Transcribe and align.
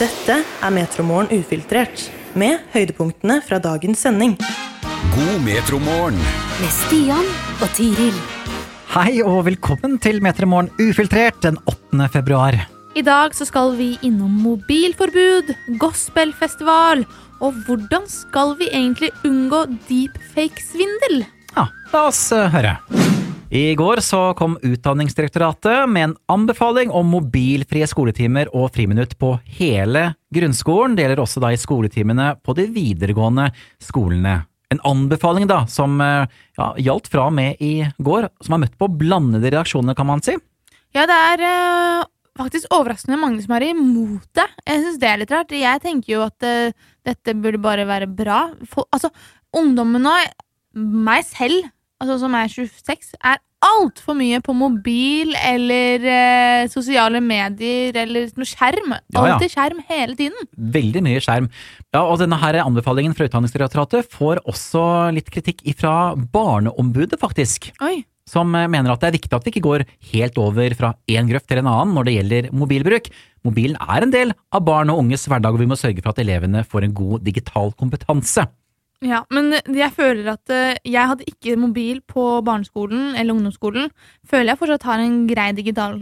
Dette 0.00 0.38
er 0.40 0.70
Metromorgen 0.72 1.28
ufiltrert, 1.36 2.06
med 2.32 2.62
høydepunktene 2.72 3.42
fra 3.44 3.58
dagens 3.60 4.00
sending. 4.00 4.38
God 5.12 5.42
metromorgen. 5.44 6.16
med 6.62 6.72
Stian 6.72 7.28
og 7.60 7.68
Tiril. 7.76 8.16
Hei 8.94 9.20
og 9.20 9.44
velkommen 9.50 9.98
til 10.00 10.22
Metromorgen 10.24 10.70
ufiltrert 10.80 11.42
den 11.44 11.58
8. 11.68 12.08
februar. 12.08 12.56
I 12.96 13.04
dag 13.04 13.36
så 13.36 13.44
skal 13.44 13.76
vi 13.76 13.98
innom 14.00 14.32
mobilforbud, 14.46 15.52
gospelfestival 15.76 17.04
og 17.40 17.52
hvordan 17.66 18.08
skal 18.08 18.56
vi 18.56 18.72
egentlig 18.72 19.12
unngå 19.28 19.66
deepfake-svindel? 19.90 21.26
Ja, 21.52 21.68
la 21.92 22.06
oss 22.08 22.30
eh, 22.32 22.48
høre. 22.48 22.78
I 23.52 23.74
går 23.76 24.00
så 24.00 24.30
kom 24.32 24.54
Utdanningsdirektoratet 24.64 25.88
med 25.88 26.04
en 26.06 26.12
anbefaling 26.32 26.88
om 26.88 27.10
mobilfrie 27.12 27.84
skoletimer 27.84 28.48
og 28.56 28.70
friminutt 28.72 29.12
på 29.20 29.34
hele 29.58 30.06
grunnskolen. 30.32 30.94
Det 30.96 31.04
gjelder 31.04 31.20
også 31.20 31.42
da 31.44 31.50
i 31.52 31.58
skoletimene 31.60 32.30
på 32.40 32.54
de 32.56 32.64
videregående 32.72 33.50
skolene. 33.76 34.38
En 34.72 34.80
anbefaling 34.88 35.44
da, 35.50 35.66
som 35.68 36.00
eh, 36.00 36.24
ja, 36.56 36.70
gjaldt 36.80 37.10
fra 37.12 37.26
og 37.28 37.36
med 37.36 37.60
i 37.60 37.74
går, 38.00 38.30
som 38.40 38.56
har 38.56 38.62
møtt 38.62 38.78
på 38.80 38.88
blandede 39.02 39.52
reaksjoner, 39.52 39.98
kan 40.00 40.08
man 40.08 40.24
si. 40.24 40.38
Ja, 40.96 41.04
det 41.04 41.20
er 41.34 41.44
øh, 41.50 42.08
faktisk 42.40 42.72
overraskende 42.72 43.20
mange 43.20 43.44
som 43.44 43.52
er 43.58 43.68
imot 43.68 44.32
det. 44.32 44.48
Jeg 44.64 44.80
syns 44.86 44.98
det 45.04 45.12
er 45.12 45.20
litt 45.26 45.36
rart. 45.36 45.52
Jeg 45.52 45.84
tenker 45.84 46.14
jo 46.14 46.24
at 46.24 46.48
øh, 46.48 46.72
dette 47.04 47.36
burde 47.36 47.60
bare 47.68 47.84
være 47.84 48.08
bra. 48.08 48.46
For, 48.72 48.88
altså, 48.96 49.12
ungdommen 49.60 50.08
nå, 50.08 50.16
meg 50.72 51.28
selv, 51.28 51.68
altså, 52.02 52.18
som 52.24 52.36
er 52.36 52.50
26, 52.52 53.16
er 53.22 53.40
altfor 53.62 54.16
mye 54.18 54.40
på 54.42 54.54
mobil 54.56 55.34
eller 55.38 56.02
eh, 56.02 56.68
sosiale 56.72 57.22
medier 57.22 57.94
eller 58.02 58.30
noe 58.38 58.48
skjerm. 58.48 58.94
Ja, 59.14 59.26
ja. 59.30 59.38
Skjerm 59.52 59.82
hele 59.90 60.16
tiden. 60.18 60.48
Veldig 60.74 61.02
mye 61.06 61.22
skjerm. 61.22 61.48
Ja, 61.94 62.02
og 62.02 62.18
denne 62.22 62.38
her 62.42 62.58
anbefalingen 62.64 63.14
fra 63.16 63.28
Utdanningsdirektoratet 63.28 64.08
får 64.12 64.42
også 64.50 64.84
litt 65.14 65.30
kritikk 65.32 65.62
fra 65.78 66.14
Barneombudet, 66.16 67.20
faktisk. 67.22 67.70
Oi. 67.84 68.02
som 68.28 68.54
eh, 68.54 68.68
mener 68.70 68.92
at 68.92 69.02
det 69.02 69.10
er 69.10 69.18
viktig 69.18 69.36
at 69.36 69.46
vi 69.46 69.52
ikke 69.54 69.66
går 69.66 69.84
helt 70.12 70.38
over 70.40 70.74
fra 70.78 70.94
én 71.10 71.30
grøft 71.30 71.48
til 71.50 71.62
en 71.62 71.70
annen 71.70 71.94
når 71.96 72.08
det 72.08 72.16
gjelder 72.16 72.50
mobilbruk. 72.54 73.12
Mobilen 73.46 73.78
er 73.82 74.06
en 74.06 74.14
del 74.14 74.34
av 74.54 74.62
barn 74.66 74.90
og 74.90 75.02
unges 75.02 75.26
hverdag, 75.30 75.54
og 75.54 75.62
vi 75.62 75.70
må 75.70 75.78
sørge 75.78 76.02
for 76.02 76.14
at 76.14 76.22
elevene 76.22 76.62
får 76.66 76.86
en 76.86 76.98
god 76.98 77.26
digital 77.26 77.74
kompetanse. 77.78 78.46
Ja, 79.02 79.24
men 79.34 79.50
jeg 79.74 79.90
føler 79.96 80.28
at 80.36 80.50
eh, 80.54 80.76
jeg 80.86 81.08
hadde 81.10 81.26
ikke 81.26 81.56
mobil 81.58 82.00
på 82.06 82.22
barneskolen 82.46 83.16
eller 83.18 83.34
ungdomsskolen. 83.34 83.88
Føler 84.30 84.52
jeg 84.52 84.60
fortsatt 84.60 84.84
har 84.86 85.02
en 85.02 85.16
grei 85.26 85.48
digital 85.58 85.96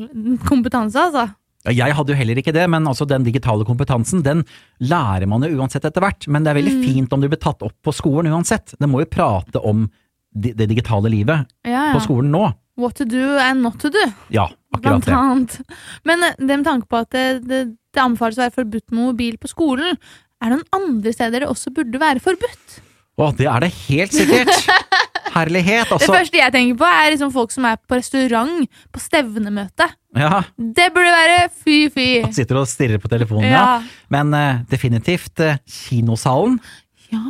kompetanse, 0.48 1.00
altså. 1.08 1.30
Ja, 1.64 1.72
Jeg 1.76 1.92
hadde 1.96 2.12
jo 2.14 2.16
heller 2.16 2.38
ikke 2.40 2.54
det, 2.56 2.62
men 2.72 2.86
altså 2.88 3.04
den 3.08 3.24
digitale 3.26 3.66
kompetansen 3.68 4.22
den 4.24 4.44
lærer 4.80 5.26
man 5.28 5.44
jo 5.44 5.58
uansett 5.60 5.84
etter 5.84 6.00
hvert. 6.04 6.24
Men 6.28 6.44
det 6.44 6.52
er 6.54 6.58
veldig 6.60 6.76
fint 6.86 7.12
om 7.12 7.20
du 7.20 7.28
blir 7.28 7.40
tatt 7.40 7.60
opp 7.66 7.74
på 7.84 7.92
skolen 7.92 8.32
uansett. 8.32 8.72
Det 8.80 8.88
må 8.88 9.02
jo 9.02 9.08
prate 9.12 9.60
om 9.60 9.86
det 10.32 10.54
digitale 10.70 11.10
livet 11.10 11.48
Ja, 11.66 11.90
på 11.96 12.00
skolen 12.04 12.30
nå. 12.32 12.46
What 12.80 12.94
to 12.96 13.04
do 13.04 13.34
and 13.42 13.60
not 13.64 13.76
to 13.82 13.90
do, 13.92 14.00
Ja, 14.32 14.46
akkurat 14.72 15.02
blant 15.02 15.08
det. 15.08 15.16
annet. 15.16 15.56
Men 16.08 16.22
eh, 16.24 16.36
det 16.38 16.56
med 16.62 16.64
tanke 16.68 16.88
på 16.88 17.00
at 17.02 17.10
det, 17.12 17.26
det, 17.44 17.58
det 17.92 18.00
anbefales 18.04 18.38
å 18.38 18.44
være 18.46 18.56
forbudt 18.60 18.86
med 18.94 19.02
mobil 19.10 19.36
på 19.42 19.50
skolen, 19.52 19.98
er 20.40 20.48
det 20.54 20.60
noen 20.62 20.78
andre 20.80 21.12
steder 21.12 21.44
det 21.44 21.50
også 21.50 21.72
burde 21.76 22.00
være 22.00 22.22
forbudt? 22.24 22.78
Å, 23.20 23.30
det 23.36 23.46
er 23.50 23.66
det 23.66 23.72
helt 23.86 24.14
sikkert! 24.16 24.52
Herlighet, 25.30 25.86
altså. 25.94 26.08
Det 26.10 26.16
første 26.16 26.38
jeg 26.40 26.52
tenker 26.56 26.78
på, 26.80 26.86
er 26.90 27.12
liksom 27.14 27.30
folk 27.30 27.52
som 27.54 27.66
er 27.68 27.76
på 27.86 27.94
restaurant, 28.00 28.64
på 28.90 28.98
stevnemøte. 29.02 29.86
Ja, 30.18 30.40
Det 30.58 30.88
burde 30.94 31.12
være 31.14 31.36
fy-fy. 31.54 32.06
sitter 32.34 32.58
og 32.58 32.66
stirrer 32.66 32.98
på 32.98 33.10
telefonen, 33.12 33.46
ja. 33.52 33.60
Ja. 33.60 34.06
Men 34.10 34.34
uh, 34.34 34.64
definitivt 34.72 35.38
uh, 35.46 35.54
kinosalen. 35.70 36.58
ja. 37.12 37.22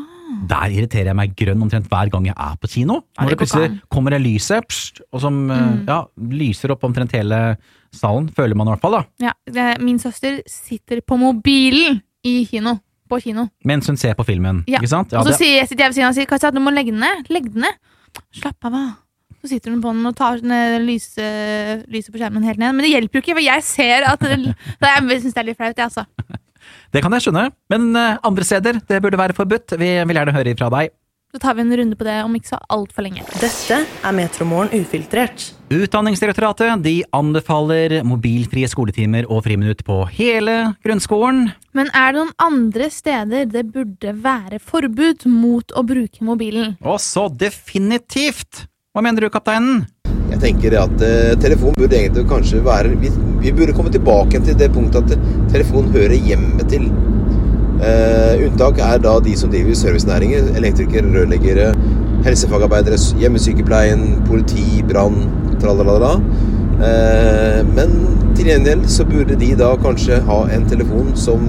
Der 0.47 0.71
irriterer 0.71 1.09
jeg 1.11 1.17
meg 1.19 1.33
grønn 1.35 1.63
omtrent 1.65 1.89
hver 1.91 2.07
gang 2.13 2.29
jeg 2.29 2.37
er 2.39 2.53
på 2.63 2.69
kino. 2.71 3.01
Når 3.19 3.27
det 3.27 3.33
det 3.35 3.39
plutselig 3.41 3.71
kommer 3.91 4.15
det 4.15 4.21
lyset, 4.23 4.62
pst, 4.71 5.00
og 5.11 5.25
som 5.25 5.41
eh, 5.50 5.59
Mm. 5.59 5.81
ja, 5.89 5.97
lyser 6.39 6.71
opp 6.71 6.84
omtrent 6.87 7.11
hele 7.19 7.56
salen, 7.93 8.29
føler 8.37 8.55
man 8.55 8.69
i 8.71 8.71
hvert 8.77 8.84
fall, 8.84 8.95
da. 9.00 9.33
ja. 9.50 9.65
Min 9.83 9.99
søster 9.99 10.39
sitter 10.47 11.00
på 11.03 11.19
mobilen 11.19 11.99
i 12.23 12.45
kino. 12.47 12.77
På 13.10 13.19
kino. 13.22 13.48
Mens 13.66 13.91
hun 13.91 13.98
ser 14.00 14.15
på 14.19 14.25
filmen, 14.28 14.62
Ja. 14.71 14.78
ikke 14.78 14.91
sant? 14.93 15.12
Ja, 15.12 15.21
og 15.21 15.26
så 15.26 15.34
det, 15.34 15.38
sier 15.43 15.56
jeg 15.59 15.69
sitter 15.69 15.84
jeg 15.84 15.91
ved 15.93 15.98
siden 15.98 16.09
av 16.09 16.15
og 16.15 16.19
sier 16.21 16.31
Katja, 16.31 16.50
du 16.54 16.60
må 16.62 16.72
legge 16.75 16.94
den 16.94 17.03
ned. 17.03 17.31
Legg 17.34 17.48
den 17.53 17.65
ned. 17.66 17.81
Slapp 18.38 18.69
av, 18.71 18.76
da. 18.76 18.84
Så 19.41 19.48
sitter 19.54 19.72
hun 19.72 19.81
på 19.81 19.93
den 19.94 20.04
og 20.06 20.15
tar 20.19 20.43
ned 20.44 20.82
lyset, 20.84 21.87
lyset 21.91 22.12
på 22.12 22.20
skjermen 22.20 22.44
helt 22.44 22.60
ned. 22.60 22.75
Men 22.76 22.84
det 22.84 22.93
hjelper 22.93 23.19
jo 23.19 23.25
ikke, 23.25 23.37
for 23.38 23.44
jeg 23.47 23.65
ser 23.65 24.06
at 24.10 24.20
det, 24.20 24.38
det 24.82 24.94
Jeg 25.10 25.22
syns 25.25 25.34
det 25.37 25.43
er 25.43 25.49
litt 25.49 25.60
flaut, 25.60 25.78
jeg, 25.78 25.87
altså. 25.88 26.04
det 26.93 27.03
kan 27.03 27.16
jeg 27.16 27.25
skjønne. 27.26 27.47
Men 27.72 27.87
eh, 27.97 28.19
andre 28.31 28.44
steder, 28.47 28.81
det 28.87 29.00
burde 29.03 29.20
være 29.20 29.37
forbudt. 29.38 29.78
Vi 29.81 29.91
vil 30.04 30.20
gjerne 30.20 30.34
høre 30.37 30.53
ifra 30.54 30.69
deg. 30.76 30.93
Så 31.31 31.39
tar 31.39 31.55
vi 31.55 31.63
en 31.63 31.77
runde 31.77 31.97
på 31.97 32.05
det 32.05 32.17
om 32.27 32.33
ikke 32.35 32.51
så 32.51 32.59
altfor 32.75 33.05
lenge. 33.07 33.23
Dette 33.39 33.77
er 33.87 34.15
Metromorgen 34.17 34.83
ufiltrert. 34.83 35.45
Utdanningsdirektoratet 35.71 36.83
de 36.83 36.97
anbefaler 37.15 38.01
mobilfrie 38.03 38.67
skoletimer 38.67 39.29
og 39.31 39.45
friminutt 39.47 39.85
på 39.87 40.01
hele 40.17 40.57
grunnskolen. 40.83 41.53
Men 41.79 41.93
er 41.95 42.11
det 42.11 42.25
noen 42.25 42.35
andre 42.43 42.91
steder 42.91 43.47
det 43.47 43.63
burde 43.71 44.17
være 44.25 44.59
forbud 44.59 45.29
mot 45.31 45.71
å 45.71 45.87
bruke 45.87 46.27
mobilen? 46.27 46.75
Og 46.83 46.99
så 46.99 47.29
definitivt! 47.31 48.65
Hva 48.91 49.07
mener 49.07 49.23
du, 49.23 49.31
kapteinen? 49.31 49.85
Jeg 50.33 50.43
tenker 50.43 50.75
at 50.81 51.07
eh, 51.07 51.37
telefon 51.39 51.79
burde 51.79 51.95
egentlig 51.95 52.27
kanskje 52.31 52.59
være 52.67 52.97
vi, 52.99 53.11
vi 53.45 53.55
burde 53.55 53.75
komme 53.79 53.95
tilbake 53.95 54.43
til 54.43 54.59
det 54.59 54.73
punktet 54.75 55.15
at 55.15 55.31
telefon 55.55 55.95
hører 55.95 56.19
hjemme 56.19 56.67
til. 56.71 56.91
Eh, 57.81 58.45
unntak 58.45 58.79
er 58.85 58.99
da 59.01 59.15
de 59.25 59.33
som 59.39 59.51
driver 59.53 59.75
servicenæringer. 59.79 60.51
Elektrikere, 60.61 61.09
rørleggere, 61.15 61.71
helsefagarbeidere, 62.27 62.99
hjemmesykepleien, 63.21 64.03
politi, 64.29 64.83
brann, 64.89 65.23
tralalala. 65.63 66.13
Eh, 66.81 67.61
men 67.77 67.91
til 68.37 68.47
gjengjeld 68.53 68.85
så 68.93 69.05
burde 69.09 69.37
de 69.41 69.51
da 69.59 69.75
kanskje 69.81 70.21
ha 70.29 70.39
en 70.53 70.65
telefon 70.69 71.17
som 71.17 71.41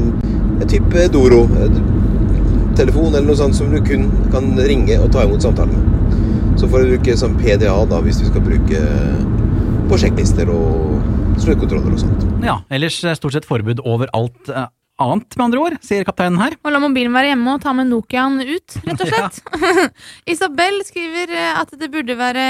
en 0.62 0.68
type 0.70 1.08
Doro-telefon 1.14 3.12
eller 3.16 3.28
noe 3.28 3.40
sånt 3.40 3.56
som 3.58 3.72
du 3.72 3.80
kun 3.84 4.04
kan 4.34 4.46
ringe 4.60 5.00
og 5.00 5.12
ta 5.16 5.20
imot 5.28 5.44
samtalen 5.44 5.76
med. 5.76 5.86
Så 6.60 6.68
får 6.70 6.78
du 6.84 6.86
bruke 6.96 7.18
sånn 7.18 7.38
PDA 7.40 7.78
da, 7.90 7.98
hvis 8.04 8.20
du 8.22 8.26
skal 8.28 8.44
bruke 8.46 8.80
på 9.90 10.00
sjekklister 10.00 10.48
og 10.52 11.00
sluttkontroller 11.42 11.92
og 11.96 12.00
sånt. 12.04 12.22
Ja, 12.46 12.56
ellers 12.72 13.00
eh, 13.04 13.16
stort 13.18 13.34
sett 13.36 13.48
forbud 13.48 13.80
over 13.88 14.12
alt 14.16 14.52
eh, 14.52 14.68
annet, 15.04 15.36
med 15.38 15.44
andre 15.46 15.62
ord, 15.62 15.76
sier 15.86 16.06
kapteinen 16.08 16.40
her. 16.42 16.56
Og 16.62 16.74
la 16.74 16.82
mobilen 16.84 17.14
være 17.16 17.32
hjemme 17.32 17.56
og 17.56 17.62
ta 17.64 17.74
med 17.78 17.90
Nokiaen 17.90 18.40
ut, 18.42 18.78
rett 18.88 19.04
og 19.04 19.10
slett. 19.12 19.40
Isabel 20.34 20.82
skriver 20.88 21.34
eh, 21.36 21.60
at 21.60 21.74
det 21.82 21.92
burde 21.94 22.18
være 22.20 22.46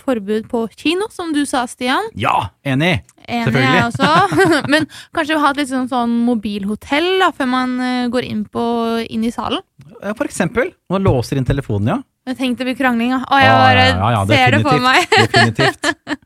forbud 0.00 0.48
på 0.50 0.64
kino, 0.74 1.08
som 1.14 1.34
du 1.36 1.42
sa, 1.48 1.66
Stian. 1.70 2.10
Ja, 2.18 2.50
enig! 2.64 3.00
Enig 3.30 3.46
Selvfølgelig. 3.46 3.76
jeg 3.76 3.88
også. 3.90 4.62
Men 4.72 4.88
kanskje 5.16 5.40
ha 5.42 5.50
et 5.52 5.60
litt 5.62 5.70
sånn, 5.70 5.90
sånn 5.90 6.14
mobilhotell 6.26 7.10
da, 7.22 7.30
før 7.36 7.50
man 7.52 7.76
eh, 7.84 8.06
går 8.12 8.28
inn, 8.30 8.46
på, 8.50 8.64
inn 9.06 9.26
i 9.28 9.34
salen. 9.34 9.62
Ja, 10.00 10.14
For 10.16 10.26
eksempel, 10.28 10.72
Man 10.90 11.04
låser 11.06 11.38
inn 11.38 11.46
telefonen, 11.48 11.94
ja. 11.94 12.00
Tenkte 12.36 12.62
det 12.62 12.70
blir 12.70 12.78
krangling, 12.78 13.14
ja. 13.14 13.20
Og 13.26 13.40
jeg 13.42 13.54
bare 13.58 13.84
ja, 13.90 14.10
ja, 14.14 14.24
ser 14.28 14.54
det 14.54 14.60
for 14.64 14.82
meg. 14.84 15.06
Definitivt. 15.14 16.18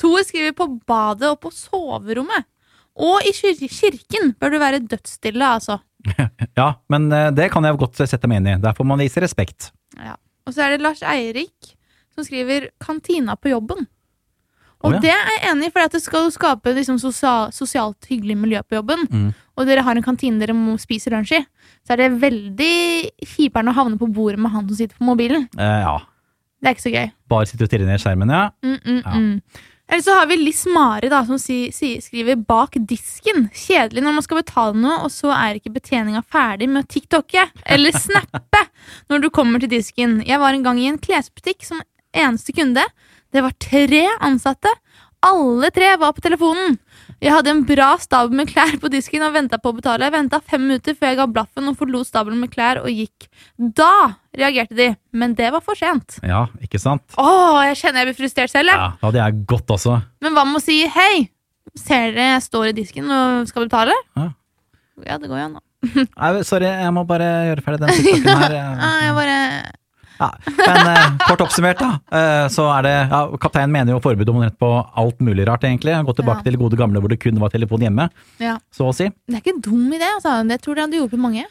Tor 0.00 0.22
skriver 0.26 0.54
på 0.56 0.68
badet 0.88 1.30
og 1.30 1.40
på 1.44 1.52
soverommet. 1.54 2.46
Og 2.96 3.26
i 3.28 3.32
kirken 3.68 4.32
bør 4.40 4.54
du 4.54 4.58
være 4.62 4.80
dødsstille, 4.88 5.44
altså. 5.44 5.78
Ja, 6.60 6.72
men 6.88 7.10
eh, 7.12 7.30
det 7.34 7.50
kan 7.52 7.64
jeg 7.66 7.76
godt 7.80 7.98
sette 8.06 8.28
meg 8.30 8.40
inn 8.40 8.52
i. 8.54 8.60
Der 8.62 8.76
får 8.76 8.86
man 8.88 9.02
vise 9.02 9.20
respekt. 9.20 9.72
Ja. 9.98 10.14
Og 10.46 10.54
så 10.54 10.64
er 10.64 10.76
det 10.76 10.84
Lars 10.84 11.02
Eirik 11.02 11.74
som 12.14 12.24
skriver 12.24 12.70
'kantina 12.80 13.36
på 13.36 13.50
jobben'. 13.52 13.86
Og 14.84 14.92
Og 14.92 14.92
ja. 14.92 15.00
det 15.00 15.10
er 15.10 15.28
jeg 15.32 15.52
enig 15.52 15.66
i, 15.66 15.70
for 15.72 15.88
det 15.88 16.02
skal 16.02 16.30
skape 16.30 16.72
liksom 16.76 16.98
sosial, 17.00 17.52
sosialt 17.52 18.06
hyggelig 18.10 18.36
miljø 18.36 18.60
på 18.62 18.76
jobben. 18.76 19.06
Mm. 19.10 19.30
Og 19.56 19.66
dere 19.66 19.82
har 19.82 19.96
en 19.96 20.04
kantine 20.04 20.38
dere 20.38 20.52
må 20.52 20.76
spise 20.78 21.10
lunsj 21.10 21.32
i. 21.38 21.46
Så 21.84 21.94
er 21.94 21.96
det 21.96 22.20
veldig 22.20 23.10
kjipere 23.24 23.72
å 23.72 23.76
havne 23.76 23.98
på 23.98 24.08
bordet 24.12 24.38
med 24.38 24.52
han 24.52 24.68
som 24.68 24.76
sitter 24.76 24.96
på 24.98 25.08
mobilen. 25.08 25.48
Eh, 25.58 25.80
ja. 25.80 25.96
Det 26.60 26.68
er 26.68 26.76
ikke 26.76 26.88
så 26.88 26.92
gøy. 26.92 27.10
Bare 27.28 27.46
sitte 27.48 27.64
og 27.64 27.70
stirre 27.70 27.88
ned 27.88 27.98
i 27.98 28.04
skjermen, 28.04 28.30
ja. 28.30 28.50
Mm, 28.62 28.78
mm, 28.84 29.00
Ja. 29.00 29.16
Eller 29.88 30.02
så 30.02 30.14
har 30.18 30.26
vi 30.26 30.36
Liss 30.36 30.64
Mari 30.66 31.08
da, 31.08 31.20
som 31.26 31.38
si, 31.38 31.70
si, 31.72 32.00
skriver 32.02 32.36
'bak 32.36 32.74
disken'. 32.90 33.48
Kjedelig 33.54 34.02
når 34.02 34.16
man 34.16 34.24
skal 34.24 34.40
betale 34.40 34.74
noe, 34.74 34.96
og 35.06 35.12
så 35.14 35.30
er 35.30 35.60
ikke 35.60 35.76
betjeninga 35.76 36.24
ferdig 36.26 36.68
med 36.68 36.84
å 36.84 36.90
tiktoke 36.90 37.46
eller 37.64 37.94
snappe 37.94 38.64
når 39.10 39.22
du 39.22 39.30
kommer 39.30 39.62
til 39.62 39.70
disken. 39.70 40.18
Jeg 40.26 40.42
var 40.42 40.54
en 40.54 40.66
gang 40.66 40.80
i 40.82 40.88
en 40.90 40.98
klesbutikk 40.98 41.62
som 41.64 41.82
eneste 42.10 42.52
kunde. 42.56 42.82
Det 43.32 43.44
var 43.44 43.54
tre 43.62 44.08
ansatte. 44.20 44.72
Alle 45.22 45.70
tre 45.70 45.94
var 45.96 46.12
på 46.12 46.24
telefonen. 46.24 46.78
Jeg 47.24 47.32
hadde 47.32 47.48
en 47.48 47.62
bra 47.64 47.94
stabel 48.00 48.36
med 48.36 48.50
klær 48.50 48.74
på 48.80 48.90
disken 48.92 49.22
og 49.24 49.32
venta 49.36 49.56
på 49.60 49.70
å 49.72 49.76
betale. 49.78 50.04
Jeg 50.04 50.14
venta 50.14 50.40
fem 50.44 50.66
minutter 50.66 50.96
før 50.98 51.12
jeg 51.12 51.18
ga 51.22 51.26
blaffen 51.30 51.70
og 51.70 51.78
forlot 51.80 52.08
stabelen 52.10 52.42
med 52.42 52.52
klær 52.52 52.82
og 52.82 52.90
gikk. 52.92 53.28
Da 53.56 54.18
reagerte 54.36 54.76
de, 54.76 54.90
men 55.16 55.32
det 55.38 55.48
var 55.54 55.64
for 55.64 55.78
sent. 55.80 56.18
Ja, 56.26 56.44
ikke 56.60 56.80
sant? 56.82 57.06
Åh, 57.16 57.62
jeg 57.70 57.78
kjenner 57.80 58.02
jeg 58.04 58.10
blir 58.10 58.18
frustrert 58.20 58.52
selv. 58.52 58.68
jeg. 58.68 58.76
Ja, 58.82 58.90
da 59.00 59.08
hadde 59.08 59.22
jeg 59.22 59.46
gått 59.48 59.72
også. 59.72 59.96
Men 60.20 60.36
hva 60.36 60.44
med 60.48 60.60
å 60.60 60.64
si 60.64 60.82
hei? 60.92 61.30
Ser 61.76 62.12
dere 62.12 62.34
jeg 62.34 62.44
står 62.46 62.68
i 62.70 62.76
disken 62.76 63.08
og 63.12 63.48
skal 63.48 63.66
betale? 63.66 63.96
Ja, 64.16 64.28
ja 65.08 65.16
det 65.20 65.32
går 65.32 65.40
jo 65.40 65.48
an, 65.48 65.56
da. 65.58 65.64
Nei, 65.86 66.30
sorry, 66.46 66.68
jeg 66.68 66.92
må 66.96 67.02
bare 67.08 67.26
gjøre 67.50 67.64
ferdig 67.64 67.82
den 67.86 67.96
TikToken 67.96 68.44
her. 68.44 68.54
Ja, 68.60 68.92
jeg 69.06 69.16
bare 69.16 69.40
Ja, 70.18 70.30
men 70.46 70.86
eh, 70.92 71.10
kort 71.26 71.42
oppsummert, 71.44 71.78
da, 71.82 71.90
eh, 72.16 72.46
så 72.52 72.64
er 72.78 72.86
det 72.86 72.94
ja, 73.10 73.20
Kapteinen 73.42 73.72
mener 73.74 73.92
jo 73.92 74.00
forbud 74.04 74.28
om 74.32 74.38
rett 74.44 74.56
på 74.58 74.70
alt 74.96 75.18
mulig 75.20 75.44
rart, 75.48 75.64
egentlig. 75.68 75.92
Gå 76.06 76.14
tilbake 76.16 76.40
Ja. 76.40 76.46
til 76.46 76.56
det 76.56 76.60
gode 76.62 76.76
gamle 76.80 77.00
hvor 77.02 77.08
det 77.12 77.20
kun 77.20 77.38
var 77.42 77.50
telefon 77.52 77.84
hjemme, 77.84 78.08
Ja. 78.40 78.56
så 78.72 78.88
å 78.88 78.94
si. 78.96 79.10
Det 79.28 79.36
er 79.36 79.42
ikke 79.44 79.54
en 79.56 79.60
dum 79.60 79.92
idé, 79.92 80.08
altså. 80.16 80.38
Det 80.48 80.60
tror 80.62 80.76
jeg 80.80 80.90
du 80.90 80.96
gjorde 81.02 81.16
på 81.16 81.20
mange. 81.26 81.44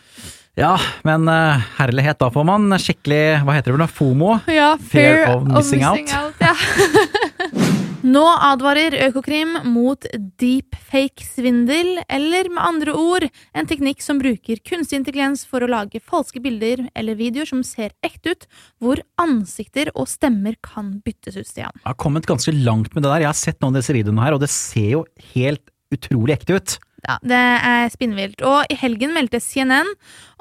Ja, 0.57 0.77
men 1.03 1.27
eh, 1.27 1.61
herlighet, 1.77 2.17
da 2.17 2.29
får 2.31 2.45
man 2.47 2.69
skikkelig 2.79 3.43
Hva 3.43 3.57
heter 3.57 3.73
det 3.75 3.75
for 3.75 3.81
noe? 3.83 3.91
FOMO? 3.91 4.29
Ja, 4.47 4.77
Fear 4.77 5.25
of 5.35 5.43
missing 5.43 5.83
out. 5.83 6.09
ja. 6.39 6.53
Nå 8.05 8.21
advarer 8.21 8.93
Økokrim 9.07 9.55
mot 9.73 10.03
deepfake-svindel, 10.37 12.03
eller 12.05 12.51
med 12.53 12.61
andre 12.61 12.93
ord 12.93 13.25
en 13.57 13.65
teknikk 13.65 14.03
som 14.05 14.19
bruker 14.21 14.61
kunstig 14.67 14.99
intelligens 14.99 15.41
for 15.49 15.65
å 15.65 15.69
lage 15.71 16.03
falske 16.05 16.37
bilder 16.43 16.83
eller 16.93 17.17
videoer 17.17 17.49
som 17.49 17.63
ser 17.65 17.95
ekte 18.05 18.35
ut, 18.35 18.45
hvor 18.77 19.01
ansikter 19.17 19.89
og 19.95 20.05
stemmer 20.11 20.53
kan 20.61 20.99
byttes 21.01 21.39
ut, 21.39 21.49
Stian. 21.49 21.73
Jeg 21.81 21.87
har 21.87 21.97
kommet 22.05 22.29
ganske 22.29 22.53
langt 22.53 22.93
med 22.93 23.07
det 23.07 23.09
der. 23.09 23.25
Jeg 23.25 23.31
har 23.31 23.41
sett 23.41 23.57
noen 23.63 23.73
av 23.73 23.81
disse 23.81 23.97
videoene 23.97 24.27
her, 24.27 24.37
og 24.37 24.45
det 24.45 24.53
ser 24.53 24.89
jo 24.99 25.03
helt 25.33 25.65
utrolig 25.95 26.37
ekte 26.37 26.59
ut. 26.61 26.77
Ja, 27.09 27.17
det 27.25 27.43
er 27.73 27.89
spinnvilt. 27.89 28.45
Og 28.45 28.69
i 28.69 28.77
helgen 28.85 29.17
meldte 29.17 29.41
CNN 29.41 29.89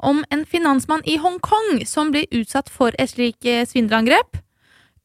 om 0.05 0.21
en 0.29 0.45
finansmann 0.45 1.01
i 1.09 1.17
Hongkong 1.17 1.81
som 1.89 2.13
ble 2.13 2.27
utsatt 2.29 2.69
for 2.69 2.93
et 3.01 3.17
slikt 3.17 3.49
eh, 3.49 3.65
svindelangrep. 3.65 4.44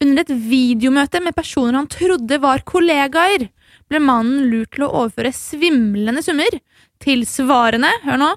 Under 0.01 0.23
et 0.23 0.31
videomøte 0.33 1.21
med 1.21 1.35
personer 1.37 1.77
han 1.77 1.89
trodde 1.91 2.39
var 2.41 2.63
kollegaer, 2.65 3.49
ble 3.91 3.99
mannen 4.01 4.47
lurt 4.49 4.73
til 4.75 4.87
å 4.87 4.93
overføre 5.03 5.33
svimlende 5.35 6.23
summer, 6.25 6.57
tilsvarende, 7.03 7.91
hør 8.05 8.21
nå, 8.21 8.31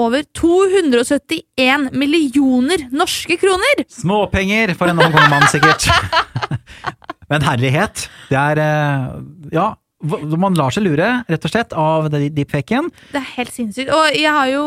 over 0.00 0.22
271 0.38 1.90
millioner 1.98 2.86
norske 2.94 3.36
kroner! 3.40 3.84
Småpenger 3.90 4.72
for 4.78 4.92
en 4.92 5.02
Hongkong-mann, 5.02 5.48
sikkert. 5.50 5.88
Men 7.30 7.44
herlighet, 7.46 8.06
det 8.30 8.38
er 8.38 8.62
eh, 8.62 9.10
Ja, 9.54 9.66
man 10.00 10.56
lar 10.56 10.72
seg 10.72 10.86
lure, 10.86 11.10
rett 11.28 11.44
og 11.44 11.52
slett, 11.52 11.74
av 11.76 12.08
deepfaken. 12.10 12.88
Det 13.12 13.20
er 13.20 13.28
helt 13.34 13.52
sinnssykt. 13.52 13.92
Og 13.92 14.16
jeg 14.16 14.32
har 14.32 14.48
jo 14.54 14.64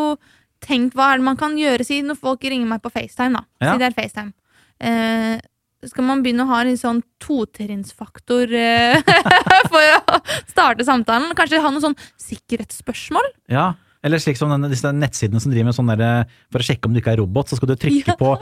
tenkt 0.63 0.93
hva 0.95 1.09
er 1.11 1.19
det 1.19 1.27
man 1.27 1.39
kan 1.39 1.57
gjøre 1.59 1.87
si 1.87 2.03
når 2.05 2.19
folk 2.21 2.45
ringer 2.45 2.69
meg 2.69 2.83
på 2.83 2.91
FaceTime, 2.93 3.39
da. 3.39 3.47
Ja. 3.63 3.73
Si 3.73 3.81
det 3.81 3.89
er 3.89 3.97
FaceTime. 3.97 4.35
Eh, 4.83 5.41
skal 5.89 6.05
man 6.07 6.21
begynne 6.23 6.45
å 6.45 6.51
ha 6.51 6.61
en 6.63 6.77
sånn 6.79 6.99
totrinnsfaktor 7.23 8.51
eh, 8.55 8.99
for 9.71 9.83
å 9.97 10.19
starte 10.51 10.85
samtalen? 10.87 11.33
Kanskje 11.37 11.61
ha 11.63 11.71
noen 11.73 11.83
sånn 11.89 11.97
sikkerhetsspørsmål? 12.21 13.27
Ja, 13.51 13.71
eller 14.03 14.19
slik 14.19 14.35
som 14.39 14.51
denne, 14.51 14.67
disse 14.71 14.91
nettsidene 14.91 15.39
som 15.39 15.51
driver 15.53 15.69
med 15.71 15.77
sånn 15.77 15.91
der, 15.93 16.25
For 16.51 16.59
å 16.63 16.67
sjekke 16.67 16.89
om 16.89 16.95
du 16.95 16.99
ikke 16.99 17.13
er 17.15 17.21
robot, 17.21 17.51
så 17.51 17.59
skal 17.59 17.71
du 17.71 17.77
trykke 17.79 18.13
Ja. 18.13 18.19
på 18.19 18.33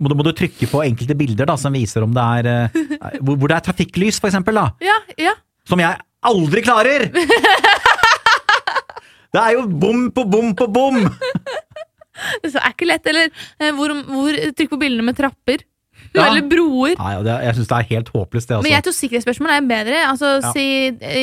må 0.00 0.08
du, 0.10 0.14
må 0.18 0.24
du 0.26 0.32
trykke 0.34 0.66
på 0.70 0.80
enkelte 0.86 1.14
bilder 1.18 1.46
da, 1.50 1.54
som 1.60 1.74
viser 1.76 2.02
om 2.06 2.14
det 2.16 2.24
er 2.40 2.48
eh, 2.52 3.18
hvor, 3.20 3.44
det 3.46 3.58
er 3.58 3.66
trafikklys, 3.68 4.18
for 4.22 4.30
eksempel. 4.32 4.56
Da, 4.56 4.70
Ja, 4.84 4.96
ja. 5.20 5.34
som 5.68 5.82
jeg 5.84 6.00
aldri 6.26 6.64
klarer! 6.64 7.10
Det 9.36 9.42
er 9.42 9.52
jo 9.58 9.66
bom 9.68 10.06
på 10.16 10.22
bom 10.32 10.54
på 10.56 10.64
bom! 10.72 10.96
Så 12.46 12.56
er 12.56 12.70
ikke 12.72 12.86
lett. 12.88 13.04
Eller 13.10 13.26
eh, 13.28 13.72
hvor, 13.76 13.92
hvor 14.08 14.38
Trykk 14.56 14.70
på 14.72 14.78
bildene 14.80 15.04
med 15.10 15.18
trapper. 15.18 15.60
Ja. 16.16 16.26
Eller 16.30 16.42
broer. 16.48 16.94
Nei, 16.98 17.12
ja, 17.16 17.22
det, 17.26 17.38
jeg 17.46 17.54
syns 17.58 17.68
det 17.72 17.78
er 17.80 17.88
helt 17.94 18.12
håpløst, 18.14 18.48
det. 18.48 18.60
Men 18.62 18.70
jeg 18.70 18.78
Altså. 18.78 18.86
tror 18.90 18.96
sikkerhetsspørsmål 19.00 19.50
er 19.56 19.66
bedre. 19.72 20.04
Altså, 20.10 20.30
Ja. 20.42 20.52
si 20.52 20.66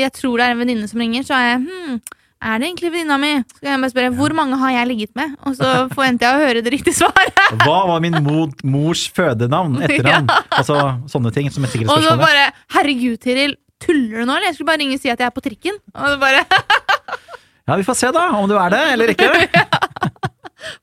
jeg 0.01 0.11
tror 0.13 0.37
det 0.37 0.45
er 0.47 0.51
en 0.57 0.61
venninne 0.65 0.89
som 0.89 0.99
ringer, 0.99 1.23
så 1.23 1.33
er 1.39 1.47
jeg 1.53 1.63
hm, 1.67 2.01
er 2.43 2.59
det 2.59 2.67
egentlig 2.67 2.89
venninna 2.91 3.17
mi? 3.17 3.29
Så 3.39 3.61
kan 3.63 3.71
jeg 3.71 3.79
bare 3.85 3.93
spørre 3.93 4.13
hvor 4.17 4.33
mange 4.35 4.57
har 4.59 4.71
jeg 4.75 4.87
ligget 4.89 5.13
med? 5.15 5.35
Og 5.47 5.55
så 5.55 5.69
forventer 5.93 6.27
jeg 6.27 6.35
å 6.35 6.43
høre 6.43 6.63
det 6.65 6.73
riktige 6.73 6.97
svaret. 6.97 7.37
Hva 7.63 7.77
var 7.87 8.01
min 8.03 8.17
mors 8.67 9.05
fødenavn? 9.15 9.77
Etternavn? 9.87 10.27
Altså 10.59 10.75
sånne 11.07 11.31
ting 11.33 11.47
som 11.55 11.63
et 11.63 11.75
Og 11.87 12.03
så 12.03 12.17
bare 12.19 12.49
Herregud, 12.75 13.15
Tiril, 13.23 13.55
tuller 13.79 14.19
du 14.19 14.25
nå, 14.27 14.35
eller? 14.35 14.49
Jeg 14.51 14.55
skulle 14.59 14.71
bare 14.73 14.81
ringe 14.83 14.99
og 14.99 15.01
si 15.05 15.09
at 15.13 15.19
jeg 15.23 15.27
er 15.31 15.35
på 15.35 15.43
trikken. 15.45 15.79
Og 15.95 16.09
så 16.13 16.19
bare 16.19 16.43
Ja, 17.67 17.77
vi 17.79 17.83
får 17.87 17.95
se 17.95 18.11
da, 18.11 18.25
om 18.35 18.49
du 18.51 18.57
er 18.59 18.69
det 18.75 18.81
eller 18.91 19.13
ikke. 19.15 19.29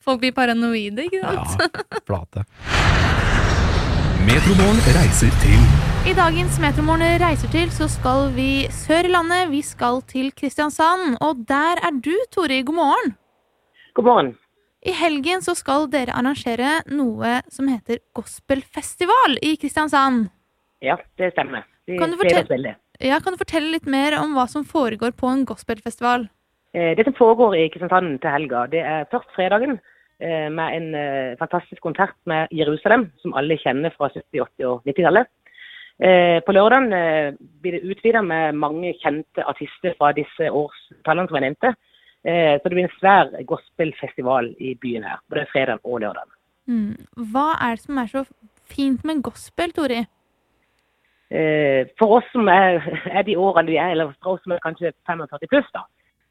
Folk 0.00 0.20
blir 0.24 0.32
paranoide, 0.32 1.04
ikke 1.10 1.20
sant? 1.20 1.60
Ja, 1.60 2.00
flate. 2.08 2.46
Metromorgen 4.30 4.78
reiser 4.94 5.30
til 5.42 5.62
I 6.06 6.12
dagens 6.14 6.58
Metromorgen 6.62 7.16
reiser 7.18 7.50
til, 7.50 7.70
så 7.74 7.88
skal 7.90 8.28
vi 8.36 8.68
sør 8.70 9.08
i 9.08 9.10
landet. 9.10 9.48
Vi 9.50 9.58
skal 9.66 9.98
til 10.06 10.28
Kristiansand. 10.38 11.16
Og 11.26 11.40
der 11.48 11.80
er 11.82 11.96
du, 11.98 12.14
Tori. 12.30 12.60
God 12.62 12.76
morgen. 12.78 13.10
God 13.98 14.06
morgen. 14.06 14.30
I 14.86 14.94
helgen 14.94 15.42
så 15.42 15.56
skal 15.58 15.88
dere 15.90 16.14
arrangere 16.14 16.76
noe 16.94 17.40
som 17.50 17.72
heter 17.72 17.98
gospelfestival 18.14 19.34
i 19.42 19.56
Kristiansand. 19.58 20.28
Ja, 20.78 21.00
det 21.18 21.32
stemmer. 21.34 21.66
Vi 21.90 21.98
Kan 21.98 22.14
du 22.14 22.20
fortelle-. 22.22 22.76
Ja, 23.02 23.18
Kan 23.18 23.34
du 23.34 23.42
fortelle 23.42 23.74
litt 23.74 23.90
mer 23.90 24.20
om 24.22 24.38
hva 24.38 24.46
som 24.46 24.62
foregår 24.62 25.10
på 25.18 25.26
en 25.26 25.42
gospelfestival? 25.44 26.28
Eh, 26.70 26.94
Det 26.94 27.02
som 27.04 27.18
foregår 27.18 27.58
i 27.58 27.68
Kristiansand 27.74 28.20
til 28.22 28.30
helga, 28.30 28.68
det 28.70 28.86
er 28.86 29.10
først 29.10 29.34
fredagen 29.34 29.80
med 30.20 30.76
en 30.76 30.94
eh, 30.94 31.36
fantastisk 31.40 31.82
konsert 31.82 32.16
med 32.28 32.48
Jerusalem, 32.52 33.08
som 33.22 33.34
alle 33.38 33.56
kjenner 33.58 33.94
fra 33.96 34.10
70-, 34.12 34.42
80- 34.60 34.66
og 34.68 34.82
90-tallet. 34.88 35.30
Eh, 36.00 36.40
På 36.44 36.52
lørdagen 36.52 36.92
eh, 36.92 37.34
blir 37.60 37.76
det 37.76 37.84
utvida 37.92 38.22
med 38.22 38.56
mange 38.56 38.94
kjente 39.02 39.44
artister 39.44 39.92
fra 39.98 40.12
disse 40.16 40.48
årstallene 40.48 41.28
som 41.28 41.36
jeg 41.36 41.44
nevnte. 41.44 41.74
Eh, 42.24 42.56
Så 42.56 42.68
det 42.68 42.76
blir 42.76 42.86
en 42.88 42.98
svær 42.98 43.32
gospelfestival 43.44 44.54
i 44.58 44.74
byen 44.80 45.04
her, 45.04 45.20
både 45.28 45.46
fredag 45.52 45.84
og 45.84 46.00
lørdag. 46.00 46.32
Mm. 46.66 46.96
Hva 47.32 47.50
er 47.60 47.76
det 47.76 47.84
som 47.84 47.98
er 47.98 48.08
så 48.08 48.24
fint 48.70 49.04
med 49.04 49.22
gospel, 49.22 49.72
Tori? 49.76 50.00
Eh, 51.30 51.86
For 51.98 52.16
oss 52.18 52.32
som 52.32 52.48
er, 52.48 52.80
er 53.16 53.22
de 53.22 53.36
årene 53.36 53.68
vi 53.68 53.76
er, 53.76 53.92
eller 53.92 54.14
for 54.22 54.38
oss 54.38 54.44
som 54.44 54.52
er 54.56 54.64
kanskje 54.64 54.92
45 55.06 55.52
pluss, 55.52 55.68
da, 55.76 55.84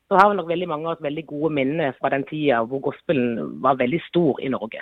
så 0.10 0.18
har 0.18 0.30
vi 0.30 0.40
nok 0.40 0.50
veldig 0.50 0.68
mange 0.68 0.88
av 0.88 0.96
oss 0.96 1.06
veldig 1.06 1.26
gode 1.30 1.54
minner 1.54 1.94
fra 2.00 2.10
den 2.10 2.26
tida 2.30 2.64
hvor 2.66 2.82
gospelen 2.90 3.60
var 3.62 3.78
veldig 3.78 4.02
stor 4.08 4.42
i 4.42 4.50
Norge. 4.50 4.82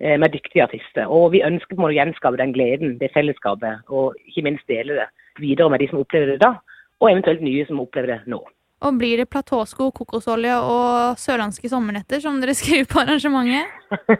eh, 0.00 0.18
Med 0.18 0.32
dyktige 0.32 0.64
artister. 0.64 1.06
Og 1.08 1.32
vi 1.32 1.42
ønsker 1.42 1.76
på 1.76 1.88
å 1.88 1.94
gjenskape 1.94 2.36
den 2.36 2.52
gleden, 2.52 2.98
det 2.98 3.12
fellesskapet, 3.14 3.88
og 3.88 4.14
ikke 4.28 4.44
minst 4.44 4.68
dele 4.68 5.00
det 5.00 5.08
videre 5.40 5.70
med 5.70 5.80
de 5.80 5.88
som 5.88 6.02
opplevde 6.02 6.36
det 6.36 6.44
da, 6.44 6.58
og 7.00 7.10
eventuelt 7.10 7.40
nye 7.40 7.64
som 7.66 7.80
opplever 7.80 8.12
det 8.12 8.20
nå. 8.26 8.42
Og 8.84 8.98
blir 9.00 9.16
det 9.16 9.30
platåsko, 9.32 9.88
kokosolje 9.96 10.52
og 10.60 11.16
sørlandske 11.16 11.68
sommernetter 11.72 12.20
som 12.20 12.40
dere 12.42 12.54
skriver 12.60 12.84
på 12.90 13.00
arrangementet? 13.00 13.72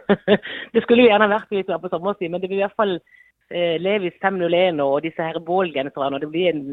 det 0.73 0.81
skulle 0.83 1.05
jo 1.05 1.11
gjerne 1.11 1.29
vært 1.29 1.53
hvis 1.53 1.67
vi 1.67 1.73
var 1.75 1.83
på 1.83 1.93
sommerstid, 1.93 2.33
men 2.33 2.41
det 2.41 2.49
blir 2.49 2.63
i 2.63 2.65
hvert 2.65 2.79
fall 2.79 2.95
eh, 2.97 3.77
Levis 3.77 4.17
501 4.23 4.81
og 4.81 5.03
disse 5.05 5.21
her 5.21 5.37
bålgenserne. 5.45 6.17
og 6.17 6.25
Det 6.25 6.31
blir 6.33 6.49
en, 6.49 6.65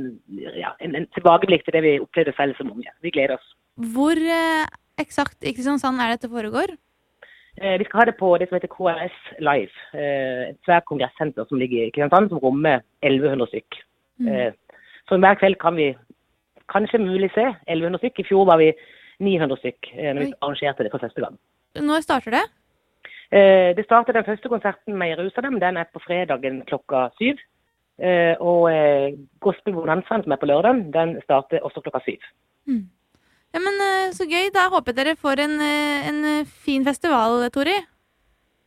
ja, 0.56 0.72
en, 0.80 0.96
en 0.96 1.10
tilbakeblikk 1.18 1.66
til 1.66 1.76
det 1.76 1.84
vi 1.84 2.00
opplevde 2.00 2.32
selv 2.38 2.56
som 2.56 2.72
unge. 2.72 2.88
Vi 3.04 3.12
gleder 3.12 3.36
oss. 3.36 3.52
Hvor 3.74 4.14
eh, 4.16 4.66
eksakt 5.02 5.42
i 5.42 5.52
Kristiansand 5.54 5.98
er 6.00 6.14
dette 6.14 6.30
foregår? 6.30 6.74
Eh, 7.60 7.76
Vi 7.78 7.84
skal 7.84 8.00
ha 8.00 8.04
det 8.06 8.16
på 8.18 8.30
det 8.38 8.48
som 8.48 8.56
heter 8.58 8.70
KRS 8.70 9.16
Live. 9.40 9.74
eh, 9.94 10.50
Et 10.50 10.58
svært 10.66 10.84
kongressenter 10.86 11.46
som 11.48 11.58
ligger 11.58 11.86
i 11.86 11.90
Kristiansand, 11.90 12.28
som 12.30 12.38
rommer 12.38 12.82
1100 13.02 13.46
stykk. 13.50 13.80
Mm. 14.20 14.28
Eh, 14.28 14.52
Så 15.08 15.18
hver 15.18 15.34
kveld 15.36 15.58
kan 15.58 15.74
vi 15.76 15.94
kanskje 16.68 16.98
mulig 16.98 17.30
se 17.34 17.44
1100 17.68 17.98
stykk. 17.98 18.18
I 18.20 18.24
fjor 18.24 18.46
var 18.46 18.56
vi 18.58 18.72
900 19.20 19.56
stykk 19.58 19.90
eh, 19.94 20.12
når 20.14 20.20
vi 20.20 20.26
Oi. 20.32 20.38
arrangerte 20.42 20.82
det 20.84 20.90
for 20.90 20.98
første 20.98 21.20
gang. 21.20 21.38
Når 21.74 22.00
starter 22.02 22.30
det? 22.30 22.44
Eh, 23.32 23.74
Det 23.74 23.84
starter 23.84 24.12
den 24.12 24.24
første 24.24 24.48
konserten 24.48 24.96
med 24.96 25.08
Jerusalem. 25.18 25.58
Den 25.60 25.76
er 25.76 25.84
på 25.92 26.00
fredagen 26.00 26.62
klokka 26.64 27.10
syv. 27.18 27.36
Eh, 27.98 28.34
Og 28.40 28.70
Gospel 29.40 29.72
Bonanzaen, 29.74 30.22
som 30.22 30.32
er 30.32 30.36
på 30.36 30.46
lørdag, 30.46 30.92
den 30.92 31.20
starter 31.22 31.58
også 31.60 31.82
klokka 31.82 32.00
syv. 32.04 32.20
Ja, 33.54 33.62
men 33.62 33.78
eh, 33.78 34.12
Så 34.14 34.26
gøy. 34.26 34.50
Da 34.54 34.68
håper 34.72 34.92
jeg 34.92 35.00
dere 35.00 35.18
får 35.20 35.44
en, 35.46 35.58
eh, 35.62 36.08
en 36.10 36.22
eh, 36.30 36.54
fin 36.66 36.86
festival, 36.86 37.46
Tori. 37.54 37.76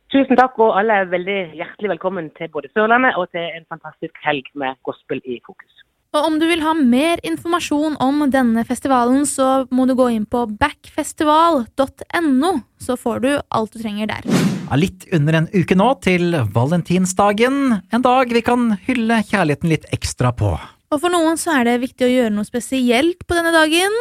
Tusen 0.08 0.38
takk, 0.40 0.56
og 0.64 0.78
alle 0.80 1.02
er 1.02 1.10
veldig 1.12 1.40
hjertelig 1.58 1.90
velkommen 1.92 2.30
til 2.38 2.48
både 2.54 2.70
Sørlandet 2.72 3.18
og 3.20 3.28
til 3.36 3.44
en 3.44 3.66
fantastisk 3.68 4.16
helg 4.24 4.46
med 4.56 4.78
gospel 4.88 5.20
i 5.28 5.36
fokus. 5.44 5.84
Og 6.16 6.24
om 6.24 6.38
du 6.40 6.46
vil 6.48 6.62
ha 6.64 6.72
mer 6.72 7.20
informasjon 7.28 7.98
om 8.00 8.24
denne 8.32 8.64
festivalen, 8.64 9.26
så 9.28 9.66
må 9.68 9.84
du 9.84 9.92
gå 9.98 10.06
inn 10.14 10.24
på 10.24 10.46
backfestival.no, 10.48 12.52
så 12.80 12.96
får 12.96 13.20
du 13.26 13.28
alt 13.36 13.76
du 13.76 13.82
trenger 13.82 14.08
der. 14.08 14.24
Ja, 14.70 14.80
litt 14.80 15.04
under 15.12 15.42
en 15.42 15.50
uke 15.52 15.76
nå 15.76 15.90
til 16.00 16.32
valentinsdagen, 16.56 17.84
en 17.92 18.08
dag 18.08 18.32
vi 18.32 18.46
kan 18.48 18.70
hylle 18.88 19.20
kjærligheten 19.28 19.68
litt 19.68 19.84
ekstra 19.92 20.32
på. 20.32 20.56
Og 20.88 21.02
for 21.02 21.12
noen 21.12 21.36
så 21.36 21.58
er 21.58 21.68
det 21.68 21.82
viktig 21.84 22.08
å 22.08 22.14
gjøre 22.14 22.32
noe 22.32 22.48
spesielt 22.48 23.28
på 23.28 23.36
denne 23.36 23.52
dagen. 23.52 23.92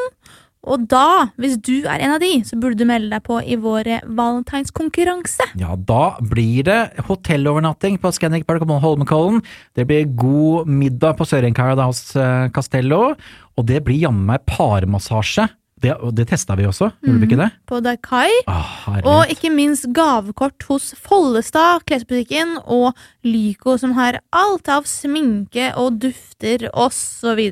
Og 0.67 0.83
da, 0.91 1.29
hvis 1.39 1.55
du 1.63 1.86
er 1.88 2.01
en 2.03 2.15
av 2.17 2.21
de, 2.24 2.33
så 2.45 2.57
burde 2.59 2.79
du 2.81 2.88
melde 2.89 3.12
deg 3.13 3.24
på 3.25 3.39
i 3.41 3.55
vår 3.59 3.88
valentinskonkurranse. 4.05 5.47
Ja, 5.59 5.75
da 5.79 6.17
blir 6.19 6.67
det 6.67 6.79
hotellovernatting 7.07 8.00
på 8.03 8.12
Scandic 8.15 8.47
Park 8.47 8.65
Holmenkollen. 8.67 9.41
Det 9.77 9.88
blir 9.88 10.09
god 10.19 10.67
middag 10.67 11.17
på 11.19 11.27
Sørenkaia 11.27 11.88
hos 11.88 12.12
eh, 12.19 12.50
Castello, 12.55 13.15
og 13.57 13.69
det 13.69 13.83
blir 13.88 14.03
jammen 14.07 14.27
meg 14.27 14.43
parmassasje 14.50 15.47
Det, 15.77 15.93
det 16.17 16.25
testa 16.31 16.55
vi 16.57 16.65
også, 16.65 16.88
gjorde 17.05 17.19
vi 17.21 17.27
ikke 17.29 17.38
det? 17.38 17.51
på 17.69 17.79
Daikai. 17.86 18.31
Ah. 18.50 18.97
Og 19.05 19.29
ikke 19.29 19.51
minst 19.53 19.86
gavekort 19.93 20.65
hos 20.71 20.89
Follestad 20.97 21.86
klesbutikken 21.86 22.57
og 22.65 22.97
Lyco, 23.21 23.77
som 23.77 23.93
har 23.93 24.17
alt 24.33 24.71
av 24.74 24.89
sminke 24.89 25.69
og 25.77 26.00
dufter 26.01 26.65
osv. 26.74 27.43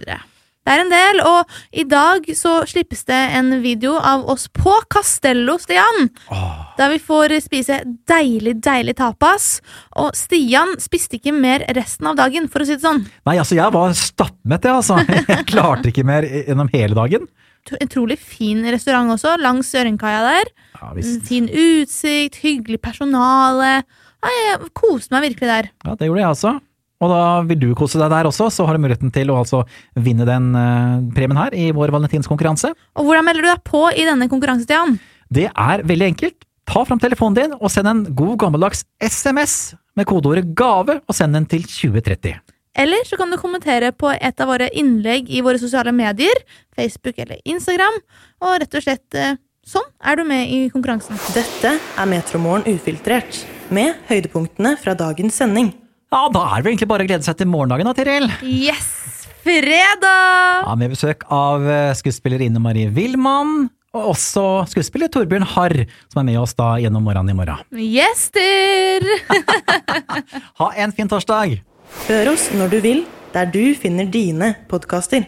Det 0.66 0.74
er 0.74 0.82
en 0.82 0.90
del, 0.90 1.20
og 1.22 1.52
i 1.78 1.84
dag 1.86 2.26
så 2.34 2.56
slippes 2.66 3.04
det 3.06 3.20
en 3.38 3.52
video 3.62 3.96
av 4.02 4.24
oss 4.34 4.48
på 4.50 4.74
Castello, 4.90 5.60
Stian. 5.62 6.08
Oh. 6.34 6.64
Der 6.80 6.90
vi 6.90 6.98
får 7.06 7.36
spise 7.46 7.78
deilig, 8.10 8.56
deilig 8.66 8.96
tapas. 8.98 9.60
Og 10.02 10.10
Stian 10.18 10.74
spiste 10.82 11.20
ikke 11.20 11.36
mer 11.38 11.62
resten 11.78 12.10
av 12.10 12.18
dagen, 12.18 12.50
for 12.50 12.66
å 12.66 12.68
si 12.68 12.80
det 12.80 12.82
sånn. 12.86 13.04
Nei, 13.30 13.38
altså, 13.38 13.60
jeg 13.60 13.76
var 13.78 13.94
stappmett, 14.00 14.66
jeg, 14.66 14.74
altså. 14.82 14.98
Jeg 15.30 15.46
klarte 15.54 15.92
ikke 15.94 16.08
mer 16.10 16.26
gjennom 16.26 16.74
hele 16.74 16.98
dagen. 16.98 17.30
Tro- 17.66 17.80
Utrolig 17.86 18.18
fin 18.22 18.66
restaurant 18.74 19.14
også, 19.14 19.38
langs 19.42 19.70
Ørenkaia 19.78 20.24
der. 20.26 20.50
Ja. 20.82 20.92
Fin 21.30 21.46
utsikt, 21.50 22.42
hyggelig 22.42 22.82
personale. 22.82 23.84
Nei, 24.26 24.34
jeg 24.50 24.72
koste 24.78 25.14
meg 25.14 25.28
virkelig 25.30 25.50
der. 25.52 25.70
Ja, 25.86 25.94
det 25.98 26.10
gjorde 26.10 26.24
jeg 26.26 26.34
altså. 26.34 26.56
Og 27.04 27.12
da 27.12 27.22
vil 27.48 27.60
du 27.60 27.68
kose 27.76 28.00
deg 28.00 28.12
der 28.14 28.30
også, 28.30 28.48
så 28.54 28.66
har 28.68 28.78
du 28.78 28.86
muligheten 28.86 29.12
til 29.14 29.32
å 29.32 29.42
altså 29.42 29.64
vinne 30.00 30.28
den 30.28 30.54
eh, 30.56 31.04
premien 31.16 31.40
her 31.42 31.56
i 31.58 31.70
vår 31.76 31.92
valentinskonkurranse. 31.96 32.72
Og 32.96 33.08
hvordan 33.08 33.28
melder 33.28 33.44
du 33.44 33.52
deg 33.52 33.64
på 33.68 33.84
i 33.92 34.08
denne 34.08 34.30
konkurransen, 34.32 34.68
Stian? 34.68 34.98
Det 35.28 35.50
er 35.52 35.84
veldig 35.88 36.12
enkelt. 36.14 36.46
Ta 36.66 36.82
fram 36.88 37.02
telefonen 37.02 37.38
din 37.38 37.56
og 37.60 37.70
send 37.74 37.90
en 37.92 38.04
god 38.18 38.40
gammeldags 38.42 38.86
SMS 39.04 39.76
med 39.96 40.08
kodeordet 40.10 40.48
gave, 40.58 41.00
og 41.06 41.16
send 41.16 41.38
den 41.38 41.46
til 41.50 41.64
2030. 41.68 42.40
Eller 42.76 43.06
så 43.08 43.16
kan 43.20 43.32
du 43.32 43.38
kommentere 43.40 43.94
på 43.96 44.10
et 44.12 44.42
av 44.44 44.50
våre 44.52 44.68
innlegg 44.76 45.30
i 45.32 45.44
våre 45.46 45.60
sosiale 45.62 45.94
medier, 45.96 46.42
Facebook 46.76 47.22
eller 47.24 47.40
Instagram, 47.48 48.02
og 48.44 48.58
rett 48.64 48.76
og 48.76 48.84
slett 48.84 49.20
eh, 49.20 49.38
sånn 49.66 49.88
er 50.04 50.20
du 50.20 50.26
med 50.28 50.52
i 50.52 50.66
konkurransen. 50.74 51.20
Dette 51.36 51.78
er 51.80 52.12
Metromorgen 52.12 52.68
ufiltrert, 52.76 53.46
med 53.74 53.96
høydepunktene 54.10 54.76
fra 54.78 54.94
dagens 54.98 55.40
sending. 55.40 55.72
Ja, 56.16 56.30
da 56.32 56.46
er 56.48 56.62
det 56.62 56.64
vel 56.64 56.72
egentlig 56.72 56.88
bare 56.88 57.04
å 57.04 57.08
glede 57.10 57.26
seg 57.28 57.36
til 57.36 57.50
morgendagen 57.52 57.90
da, 57.90 57.92
Tiril. 57.98 58.30
Yes! 58.48 58.86
Fredag! 59.44 60.62
Ja, 60.64 60.76
med 60.80 60.94
besøk 60.94 61.26
av 61.28 61.66
eh, 61.68 61.90
skuespillerinne 62.00 62.62
Marie 62.64 62.88
Wilman, 62.96 63.66
og 63.92 64.14
også 64.14 64.46
skuespiller 64.72 65.12
Torbjørn 65.12 65.44
Harr, 65.52 65.76
som 66.08 66.22
er 66.24 66.30
med 66.30 66.40
oss 66.40 66.56
da 66.56 66.70
gjennom 66.80 67.04
morgenen 67.04 67.36
i 67.36 67.38
morgen. 67.42 67.68
Gjester! 67.76 69.04
Ha 70.62 70.72
en 70.86 70.96
fin 70.96 71.12
torsdag! 71.12 71.58
Hør 72.08 72.32
oss 72.32 72.48
når 72.56 72.72
du 72.72 72.80
vil, 72.88 73.04
der 73.36 73.52
du 73.52 73.76
finner 73.76 74.08
dine 74.08 74.54
podkaster. 74.72 75.28